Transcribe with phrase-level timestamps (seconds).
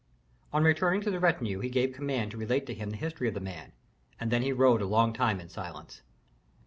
[0.51, 3.35] On returning to the retinue he gave command to relate to him the history of
[3.35, 3.71] the man,
[4.19, 6.01] and then he rode a long time in silence.